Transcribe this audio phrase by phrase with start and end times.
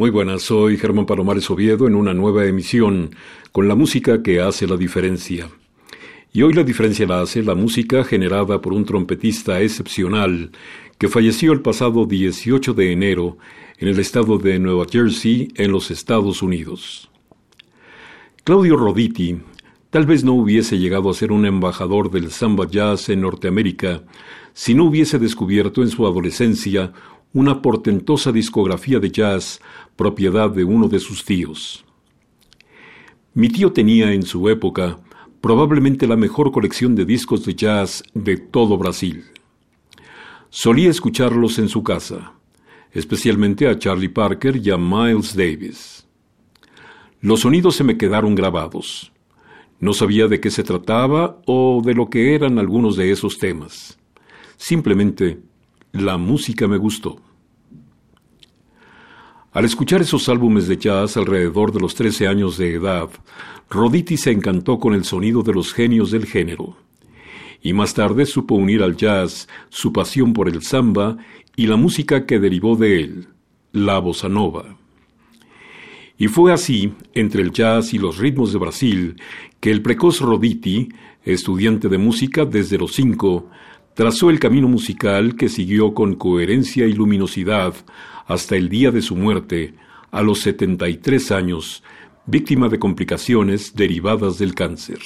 [0.00, 3.10] Muy buenas, soy Germán Palomares Oviedo en una nueva emisión
[3.50, 5.48] con la música que hace la diferencia.
[6.32, 10.52] Y hoy la diferencia la hace la música generada por un trompetista excepcional
[10.98, 13.38] que falleció el pasado 18 de enero
[13.78, 17.10] en el estado de Nueva Jersey, en los Estados Unidos.
[18.44, 19.40] Claudio Roditi
[19.90, 24.04] tal vez no hubiese llegado a ser un embajador del samba jazz en Norteamérica
[24.52, 26.92] si no hubiese descubierto en su adolescencia
[27.32, 29.60] una portentosa discografía de jazz
[29.96, 31.84] propiedad de uno de sus tíos.
[33.34, 34.98] Mi tío tenía en su época
[35.40, 39.24] probablemente la mejor colección de discos de jazz de todo Brasil.
[40.50, 42.32] Solía escucharlos en su casa,
[42.92, 46.06] especialmente a Charlie Parker y a Miles Davis.
[47.20, 49.12] Los sonidos se me quedaron grabados.
[49.80, 53.98] No sabía de qué se trataba o de lo que eran algunos de esos temas.
[54.56, 55.38] Simplemente,
[55.98, 57.20] la música me gustó.
[59.52, 63.08] Al escuchar esos álbumes de jazz alrededor de los 13 años de edad,
[63.70, 66.76] Roditi se encantó con el sonido de los genios del género.
[67.62, 71.16] Y más tarde supo unir al jazz su pasión por el samba
[71.56, 73.28] y la música que derivó de él,
[73.72, 74.76] la bossa nova.
[76.16, 79.16] Y fue así, entre el jazz y los ritmos de Brasil,
[79.60, 80.88] que el precoz Roditi,
[81.24, 83.50] estudiante de música desde los cinco,
[83.98, 87.74] trazó el camino musical que siguió con coherencia y luminosidad
[88.28, 89.74] hasta el día de su muerte,
[90.12, 91.82] a los 73 años,
[92.24, 95.00] víctima de complicaciones derivadas del cáncer.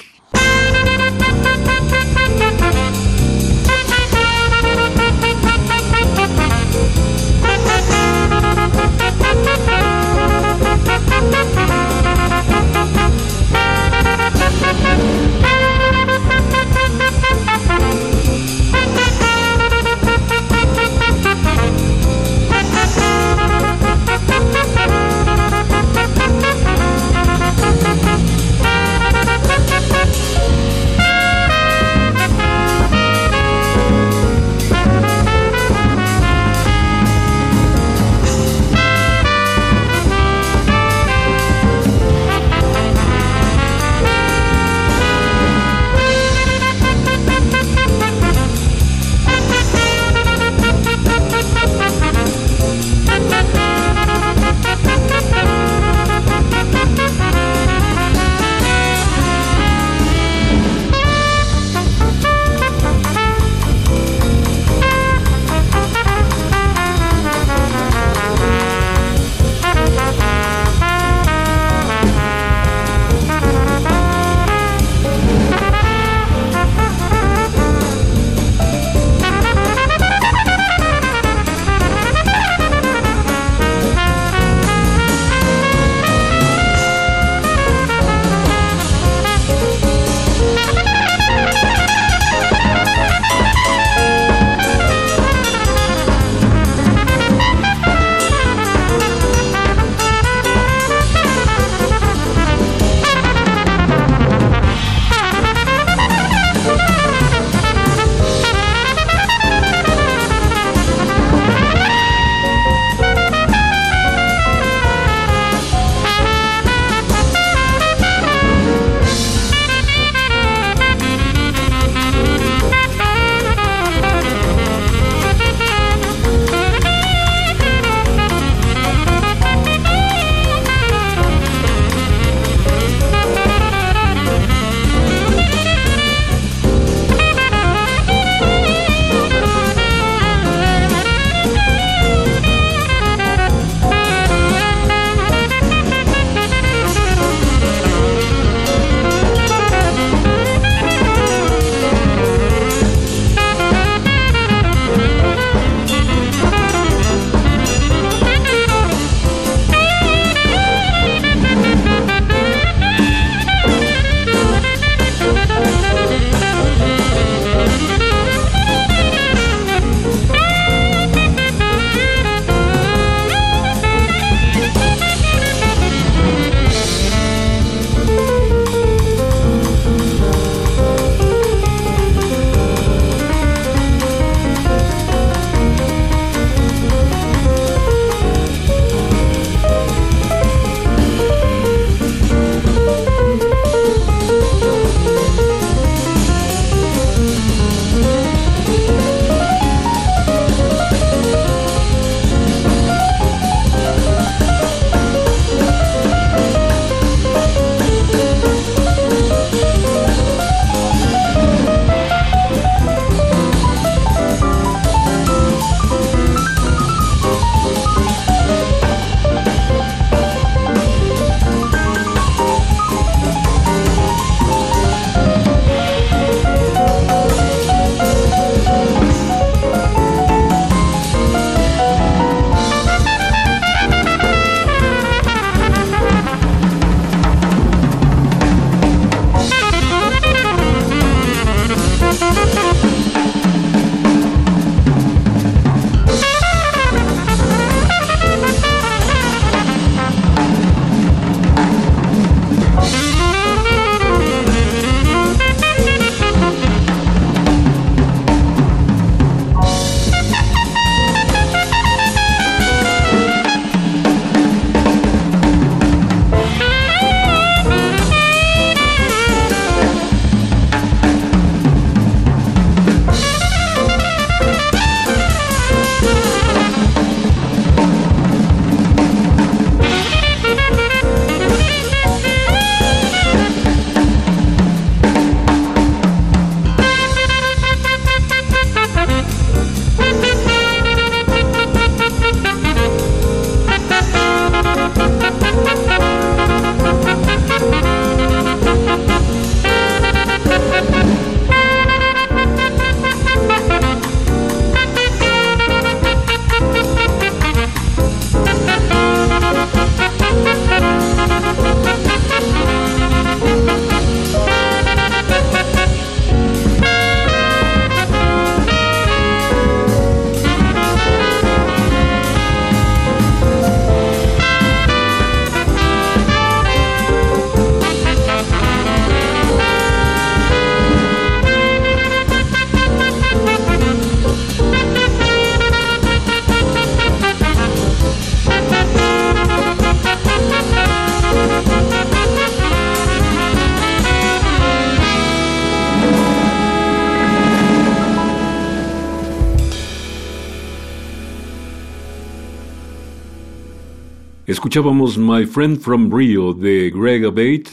[354.63, 357.69] Escuchábamos My Friend from Rio de Greg Abate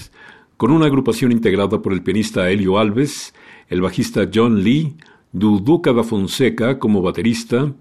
[0.57, 3.33] con una agrupación integrada por el pianista Helio Alves,
[3.69, 4.97] el bajista John Lee,
[5.31, 7.73] Duduca da Fonseca como baterista,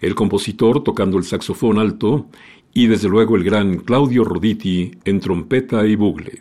[0.00, 2.28] el compositor tocando el saxofón alto
[2.72, 6.38] y desde luego el gran Claudio Roditi en trompeta y bugle.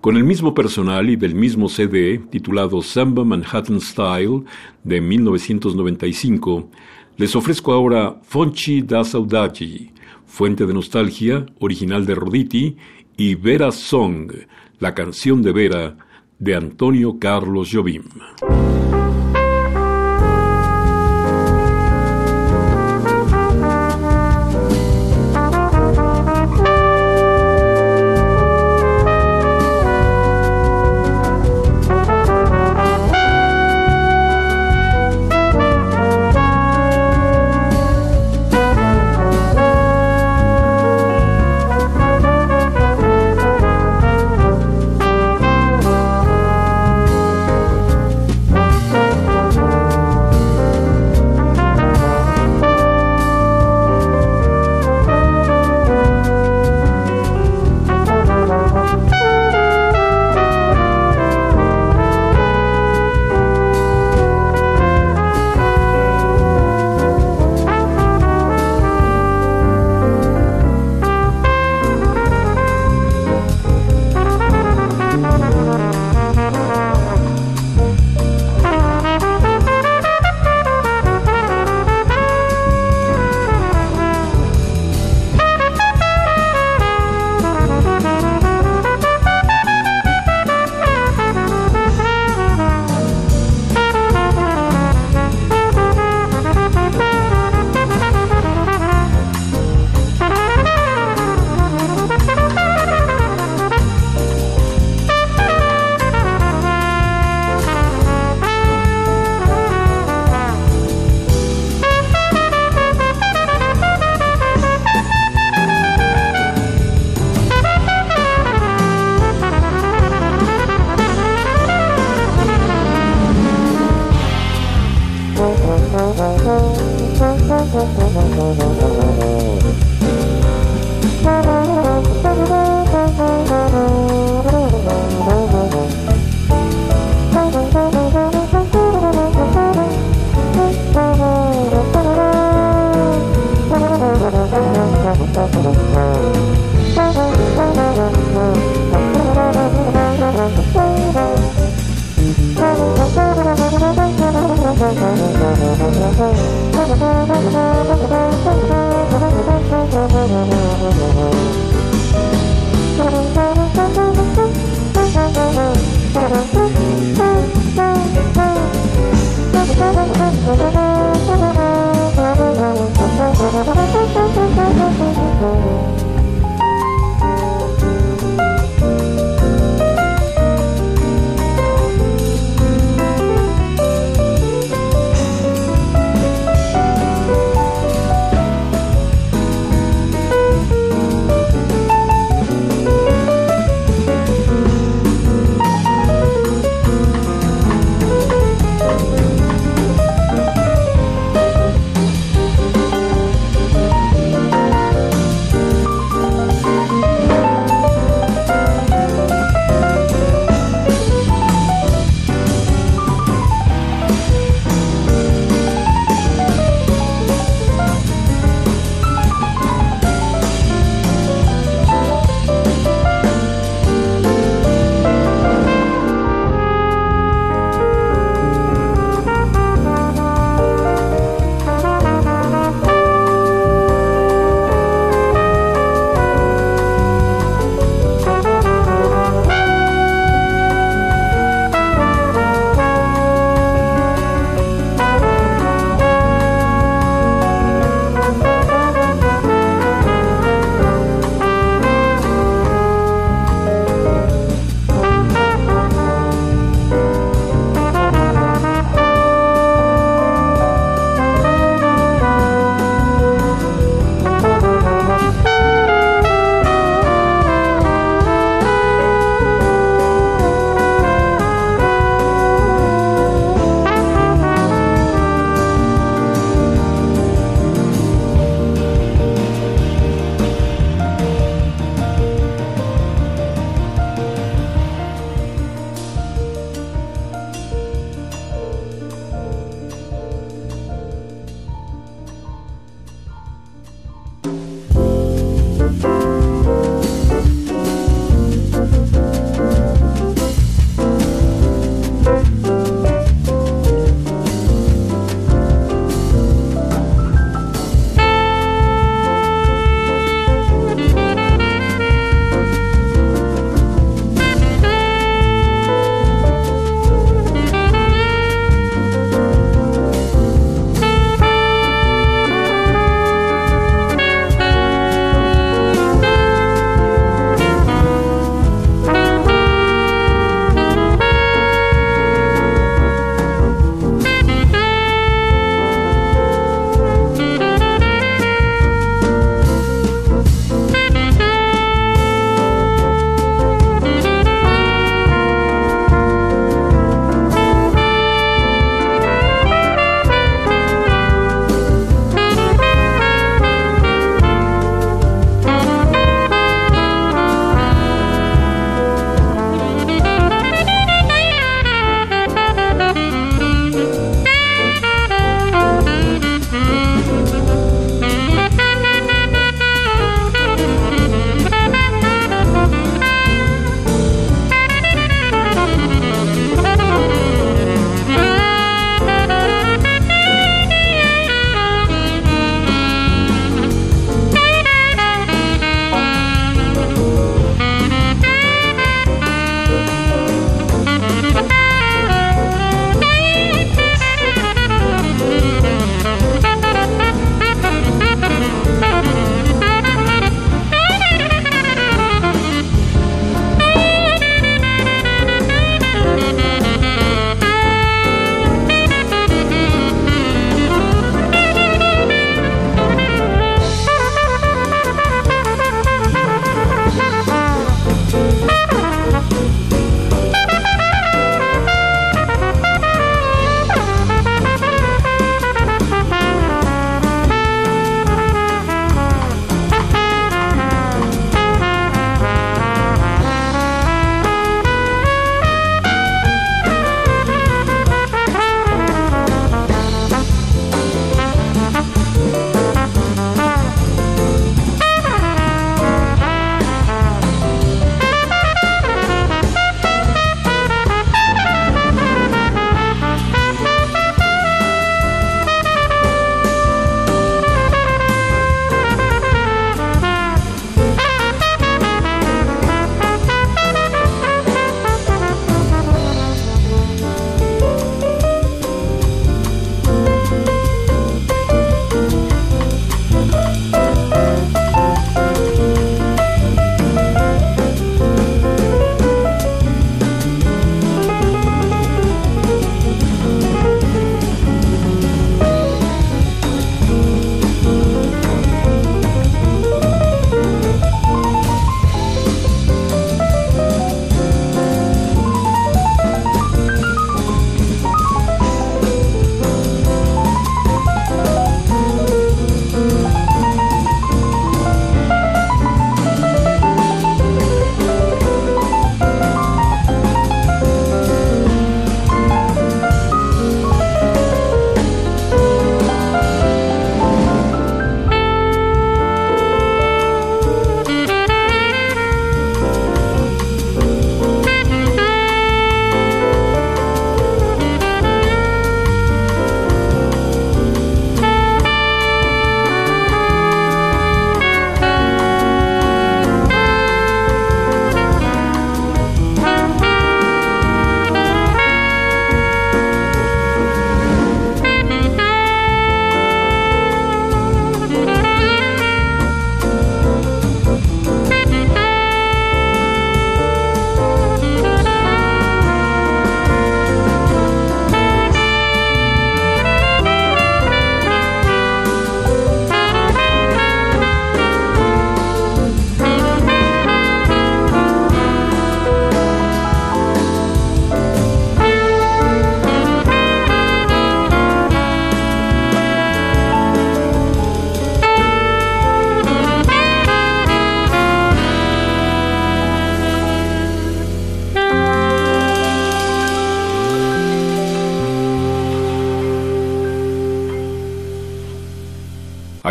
[0.00, 4.44] Con el mismo personal y del mismo CD titulado Samba Manhattan Style
[4.82, 6.70] de 1995,
[7.18, 9.92] les ofrezco ahora Fonchi da Saudade,
[10.36, 12.76] Fuente de Nostalgia, original de Roditi,
[13.16, 14.30] y Vera Song,
[14.78, 15.96] la canción de Vera,
[16.38, 18.02] de Antonio Carlos Jobim.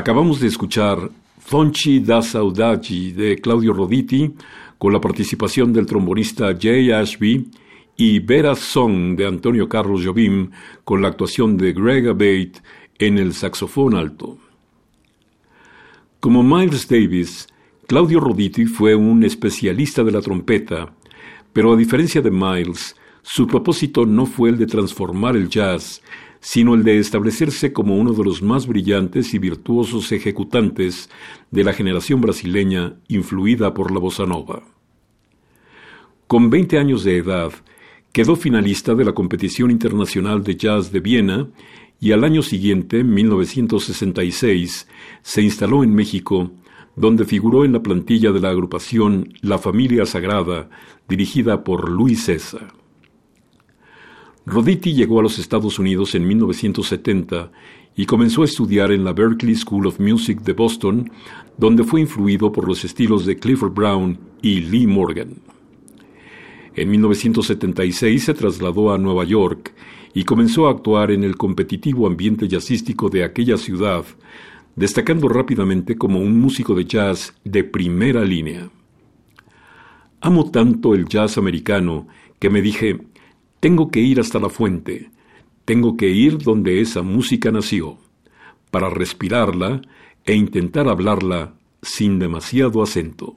[0.06, 4.32] Acabamos de escuchar Fonchi da Saudade de Claudio Roditi
[4.78, 7.50] con la participación del trombonista Jay Ashby
[7.98, 10.52] y Vera Song de Antonio Carlos Jobim
[10.84, 12.62] con la actuación de Greg Abate
[13.00, 14.38] en el saxofón alto.
[16.20, 17.48] Como Miles Davis,
[17.88, 20.94] Claudio Roditi fue un especialista de la trompeta,
[21.52, 26.04] pero a diferencia de Miles, su propósito no fue el de transformar el jazz,
[26.39, 31.10] sino el de establecerse como uno de los más brillantes y virtuosos ejecutantes
[31.52, 34.63] de la generación brasileña influida por la bossa nova.
[36.28, 37.52] Con 20 años de edad,
[38.12, 41.48] quedó finalista de la competición internacional de jazz de Viena
[42.00, 44.88] y al año siguiente, 1966,
[45.21, 46.52] se instaló en México,
[46.95, 50.69] donde figuró en la plantilla de la agrupación La Familia Sagrada,
[51.08, 52.85] dirigida por Luis César.
[54.46, 57.52] Roditi llegó a los Estados Unidos en 1970
[57.96, 61.12] y comenzó a estudiar en la Berklee School of Music de Boston,
[61.58, 65.36] donde fue influido por los estilos de Clifford Brown y Lee Morgan.
[66.76, 69.74] En 1976 se trasladó a Nueva York
[70.14, 74.04] y comenzó a actuar en el competitivo ambiente jazzístico de aquella ciudad,
[74.76, 78.70] destacando rápidamente como un músico de jazz de primera línea.
[80.20, 82.08] Amo tanto el jazz americano
[82.40, 83.00] que me dije,
[83.65, 85.10] tengo que ir hasta la fuente,
[85.65, 87.97] tengo que ir donde esa música nació,
[88.69, 89.82] para respirarla
[90.23, 93.36] e intentar hablarla sin demasiado acento.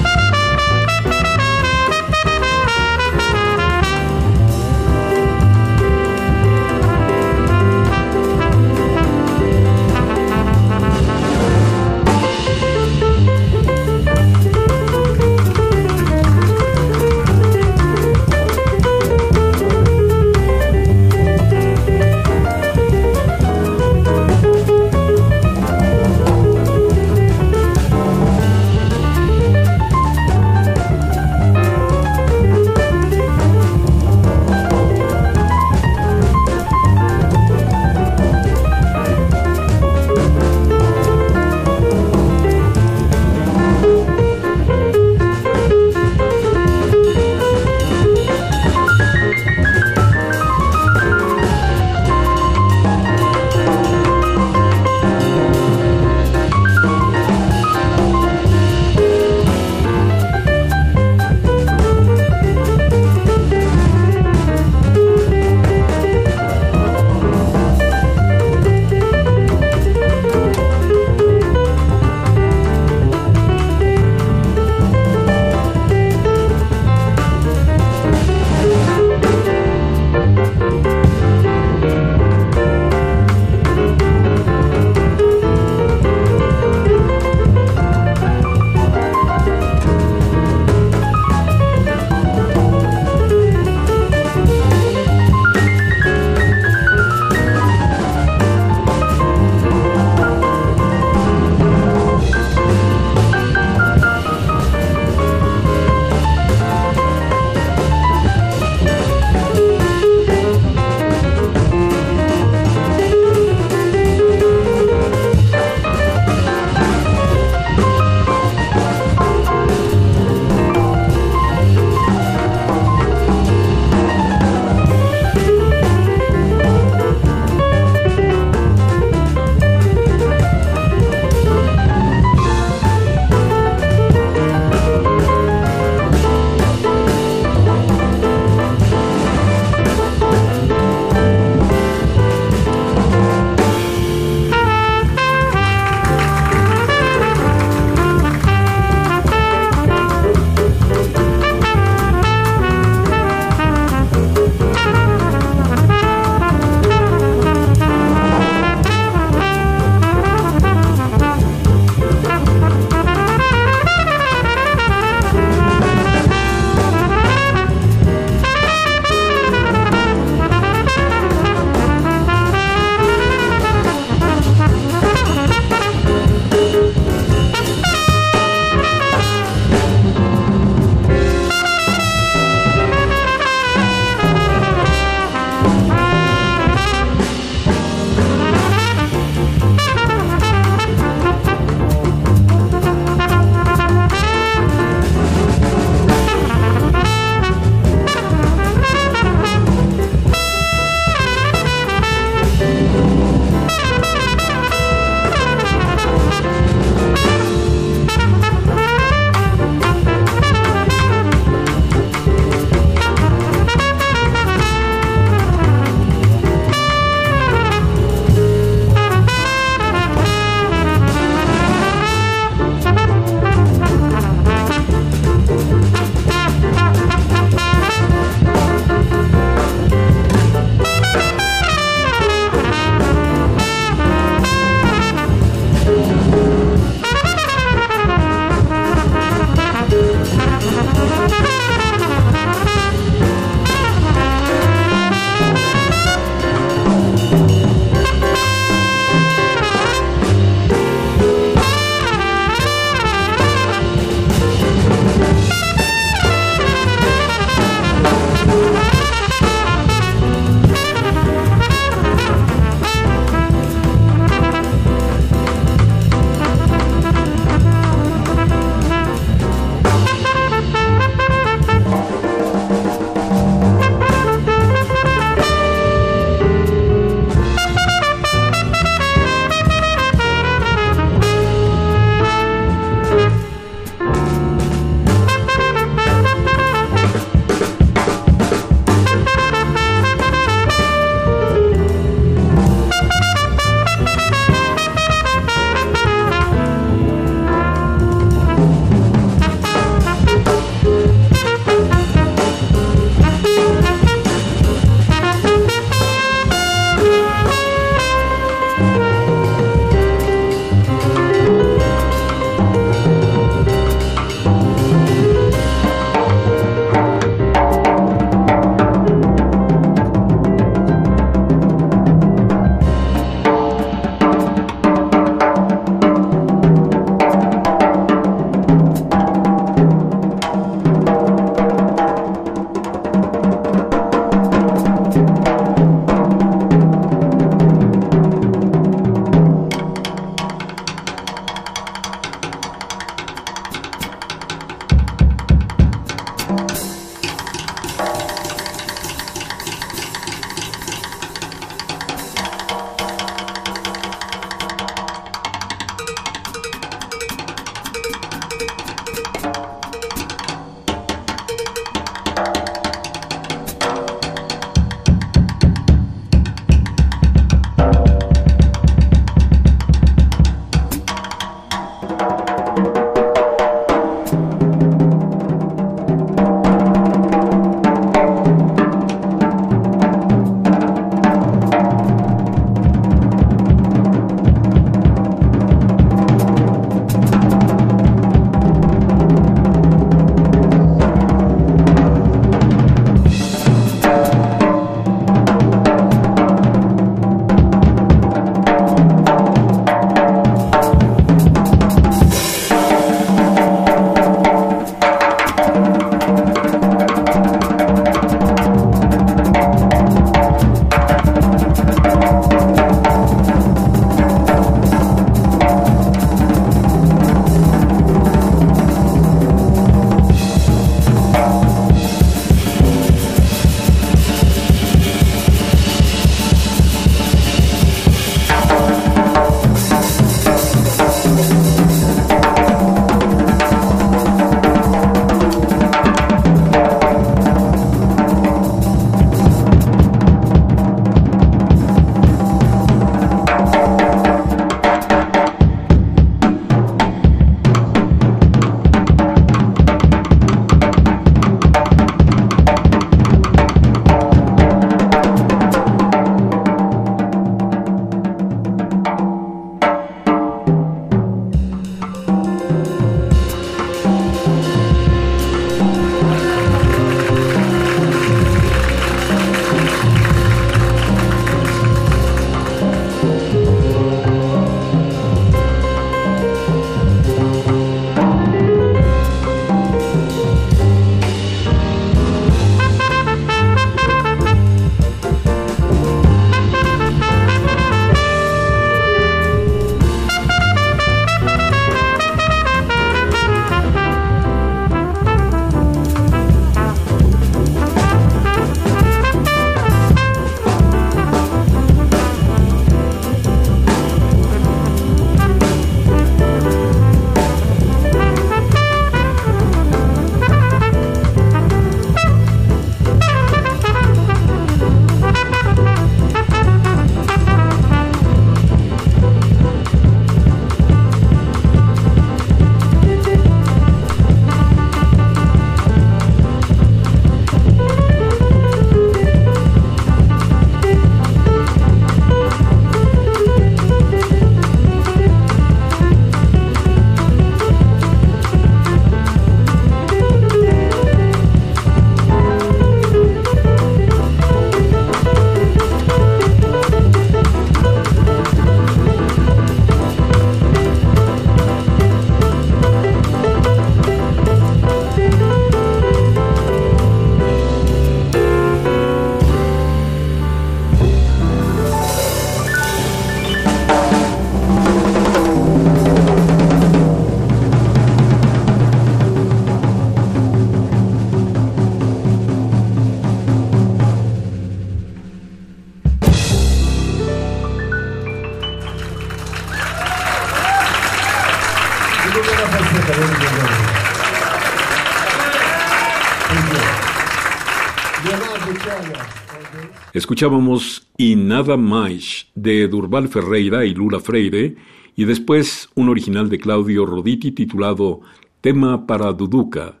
[590.28, 594.76] Escuchábamos Y Nada Más de Durval Ferreira y Lula Freire
[595.16, 598.20] y después un original de Claudio Roditi titulado
[598.60, 600.00] Tema para Duduca,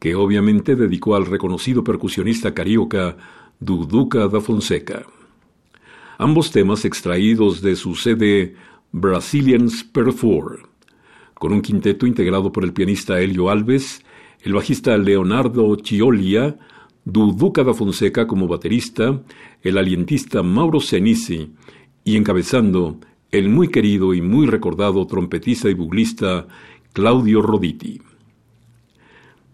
[0.00, 3.18] que obviamente dedicó al reconocido percusionista carioca
[3.60, 5.06] Duduca da Fonseca.
[6.18, 8.56] Ambos temas extraídos de su CD
[8.90, 10.68] Brazilians Per Four,
[11.34, 14.04] con un quinteto integrado por el pianista Helio Alves,
[14.42, 16.58] el bajista Leonardo Chiolia,
[17.10, 19.22] Duduca da Fonseca como baterista,
[19.62, 21.48] el alientista Mauro Senisi
[22.04, 23.00] y encabezando
[23.30, 26.46] el muy querido y muy recordado trompetista y buglista
[26.92, 28.02] Claudio Roditi.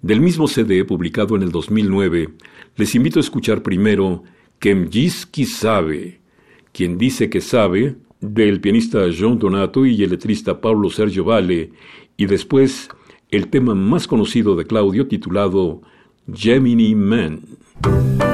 [0.03, 2.31] Del mismo CD, publicado en el 2009,
[2.75, 4.25] les invito a escuchar primero
[4.59, 6.19] Kemjiski sabe,
[6.73, 11.71] quien dice que sabe, del pianista John Donato y el letrista Pablo Sergio Vale,
[12.17, 12.89] y después
[13.31, 15.83] el tema más conocido de Claudio titulado
[16.31, 18.34] Gemini Man.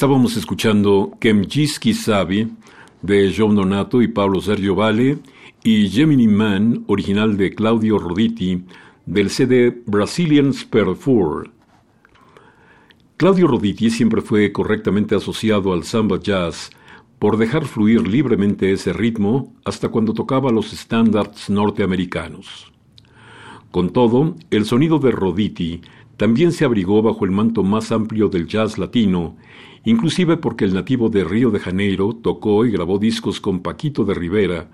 [0.00, 2.50] Estábamos escuchando Kemjiski Sabi
[3.02, 5.18] de John Donato y Pablo Sergio Vale
[5.62, 8.64] y Gemini Man, original de Claudio Roditi,
[9.04, 11.50] del CD Brazilians per Four.
[13.18, 16.70] Claudio Roditi siempre fue correctamente asociado al samba jazz
[17.18, 22.72] por dejar fluir libremente ese ritmo hasta cuando tocaba los estándares norteamericanos.
[23.70, 25.82] Con todo, el sonido de Roditi
[26.20, 29.38] también se abrigó bajo el manto más amplio del jazz latino
[29.84, 34.12] inclusive porque el nativo de Río de Janeiro tocó y grabó discos con Paquito de
[34.12, 34.70] Rivera,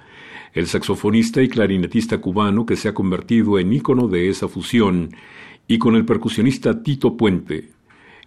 [0.55, 5.11] el saxofonista y clarinetista cubano que se ha convertido en ícono de esa fusión,
[5.69, 7.71] y con el percusionista Tito Puente,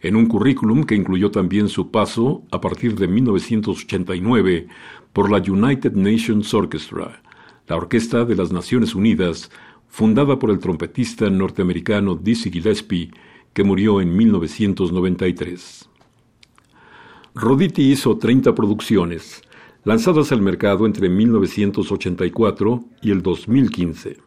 [0.02, 4.68] en un currículum que incluyó también su paso, a partir de 1989,
[5.12, 7.22] por la United Nations Orchestra,
[7.68, 9.52] la Orquesta de las Naciones Unidas,
[9.90, 13.12] fundada por el trompetista norteamericano Dizzy Gillespie,
[13.54, 15.90] que murió en 1993.
[17.36, 19.42] Roditi hizo 30 producciones,
[19.84, 24.18] lanzadas al mercado entre 1984 y el 2015.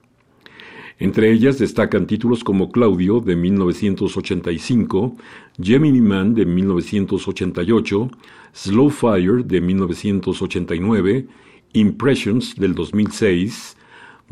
[0.98, 5.16] Entre ellas destacan títulos como Claudio de 1985,
[5.60, 8.10] Gemini Man de 1988,
[8.52, 11.26] Slow Fire de 1989,
[11.72, 13.76] Impressions del 2006,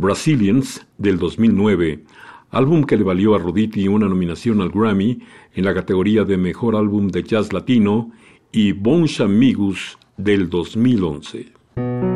[0.00, 2.04] Brazilians del 2009,
[2.50, 5.18] álbum que le valió a Roditi una nominación al Grammy
[5.54, 8.10] en la categoría de Mejor Álbum de Jazz Latino
[8.50, 12.09] y Bons Amigos del 2011.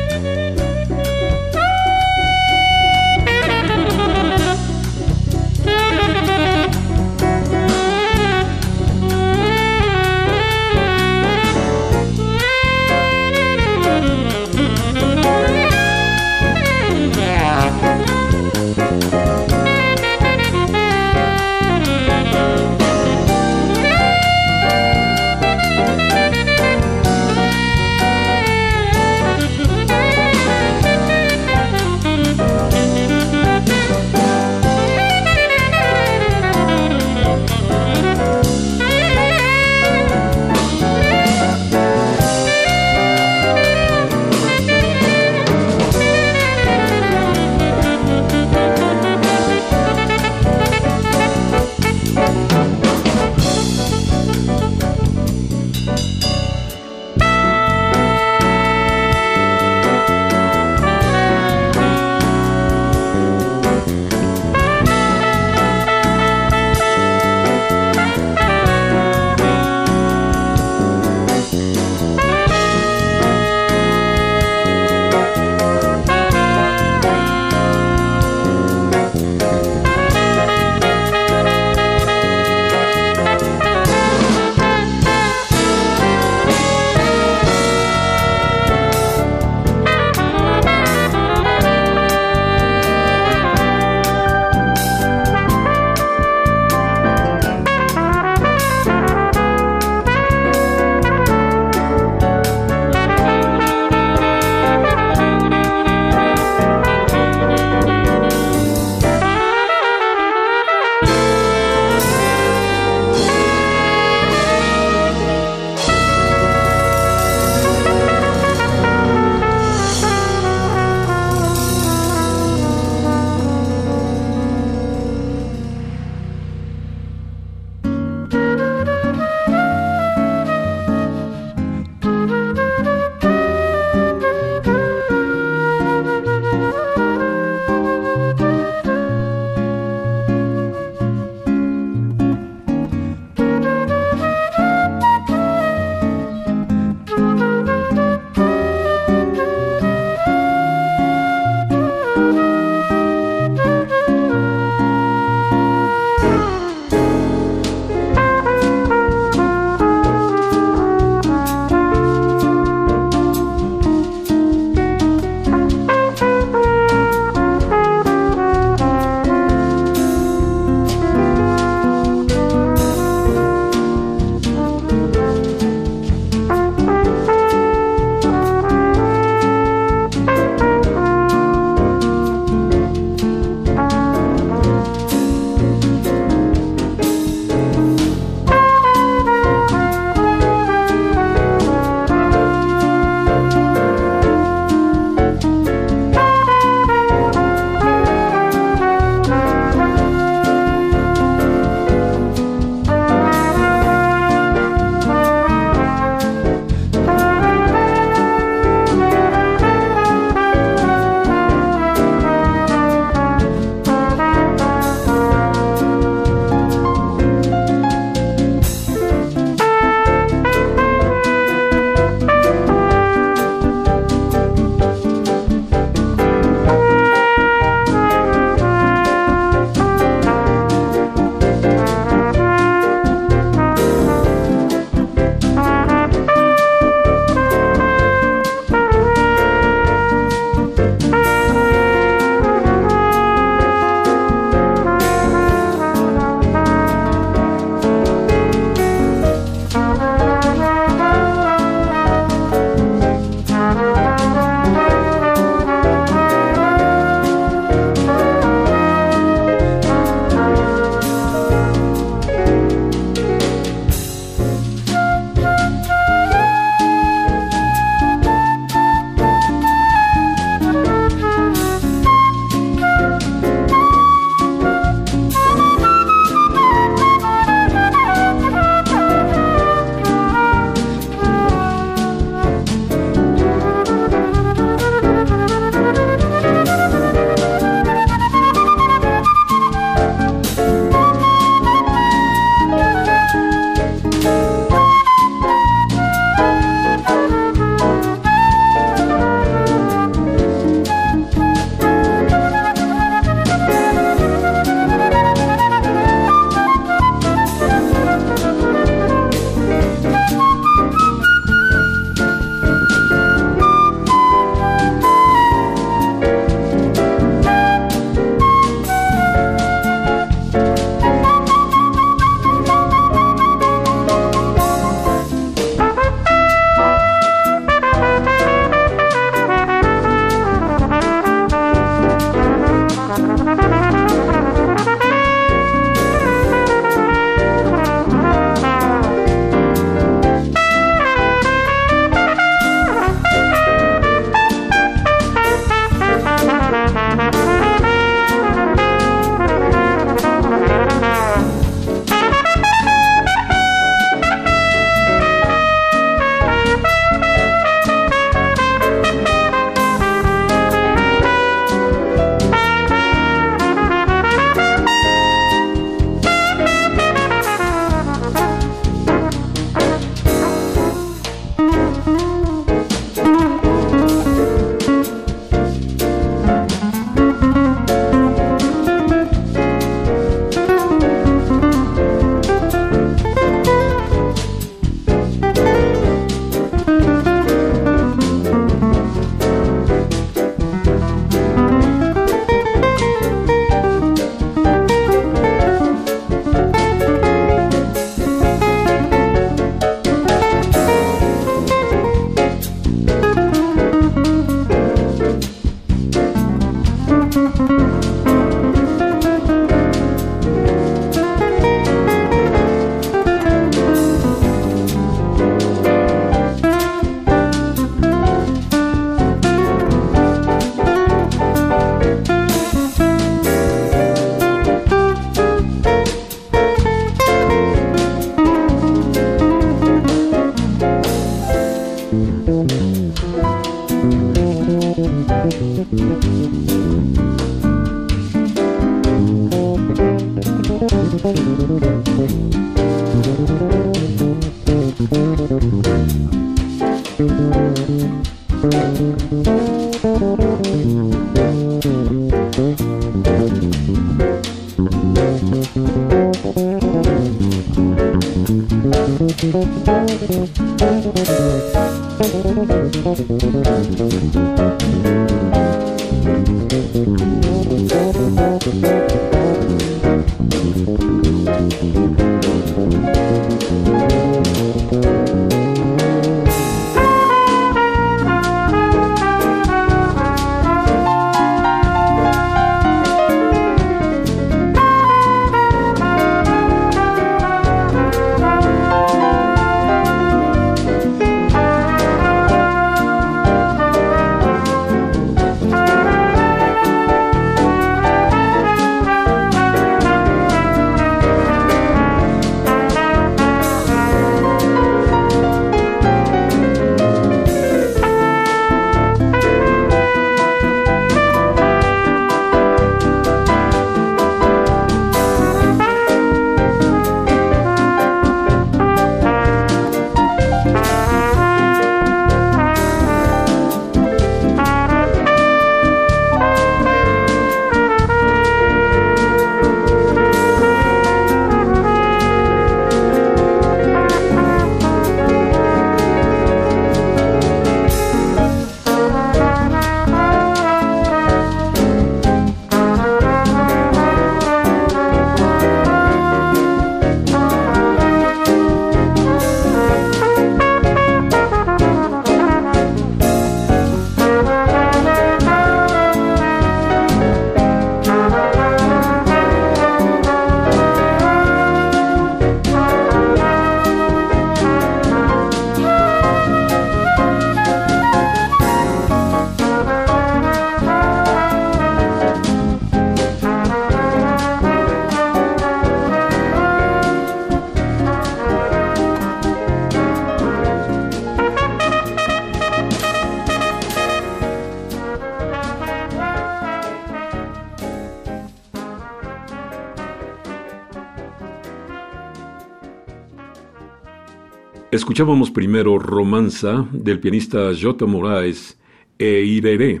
[595.02, 598.78] Escuchábamos primero Romanza del pianista Jota Moraes
[599.18, 600.00] e Ireré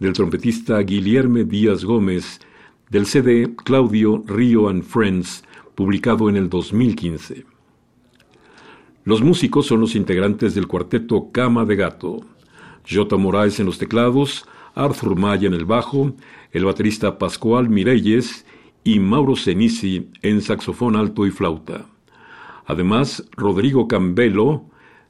[0.00, 2.40] del trompetista Guillermo Díaz Gómez
[2.88, 5.44] del CD Claudio Río and Friends
[5.76, 7.44] publicado en el 2015.
[9.04, 12.20] Los músicos son los integrantes del cuarteto Cama de Gato.
[12.90, 16.12] Jota Moraes en los teclados, Arthur Maya en el bajo,
[16.50, 18.44] el baterista Pascual Mireyes
[18.82, 21.89] y Mauro Senisi en saxofón alto y flauta.
[22.70, 24.66] Además, Rodrigo Cambelo,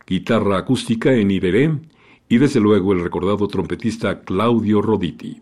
[0.06, 1.78] guitarra acústica en Iberé,
[2.26, 5.40] y desde luego el recordado trompetista Claudio Roditi.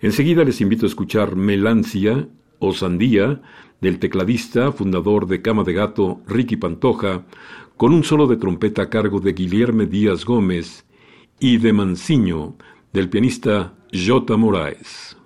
[0.00, 2.26] Enseguida les invito a escuchar Melancia
[2.58, 3.42] o Sandía
[3.82, 7.26] del tecladista, fundador de Cama de Gato, Ricky Pantoja,
[7.76, 10.86] con un solo de trompeta a cargo de Guillermo Díaz Gómez
[11.38, 12.56] y de Manciño
[12.94, 15.18] del pianista Jota Moraes.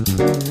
[0.00, 0.49] Mm-hmm.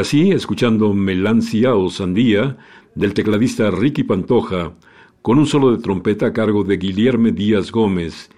[0.00, 2.56] Así, escuchando Melancia o Sandía
[2.94, 4.72] del tecladista Ricky Pantoja,
[5.22, 8.30] con un solo de trompeta a cargo de Guillermo Díaz Gómez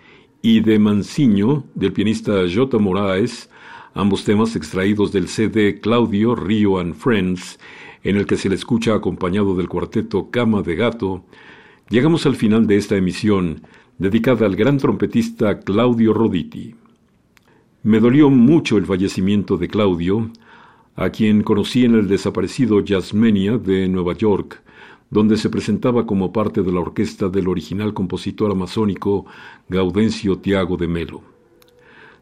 [0.42, 3.48] y de Manciño del pianista Jota Moraes,
[3.94, 7.58] ambos temas extraídos del CD Claudio Rio and Friends,
[8.02, 11.24] en el que se le escucha acompañado del cuarteto Cama de Gato,
[11.88, 13.62] llegamos al final de esta emisión
[13.98, 16.74] dedicada al gran trompetista Claudio Roditi.
[17.84, 20.30] Me dolió mucho el fallecimiento de Claudio,
[20.94, 24.62] a quien conocí en el desaparecido Jazzmania de Nueva York,
[25.10, 29.26] donde se presentaba como parte de la orquesta del original compositor amazónico
[29.68, 31.22] Gaudencio Tiago de Melo.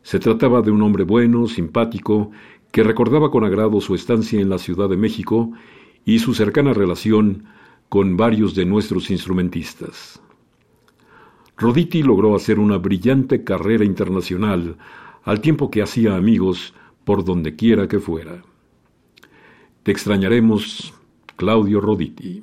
[0.02, 2.30] Se trataba de un hombre bueno, simpático,
[2.72, 5.52] que recordaba con agrado su estancia en la Ciudad de México
[6.04, 7.44] y su cercana relación
[7.88, 10.20] con varios de nuestros instrumentistas.
[11.56, 14.76] Roditi logró hacer una brillante carrera internacional
[15.24, 16.72] al tiempo que hacía amigos
[17.04, 18.42] por donde quiera que fuera.
[19.82, 20.92] Te extrañaremos,
[21.36, 22.42] Claudio Roditi.